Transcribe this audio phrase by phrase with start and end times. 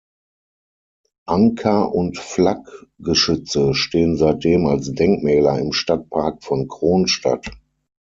[1.27, 7.51] Anker und Fla-Geschütze stehen seitdem als Denkmäler im Stadtpark von Kronstadt.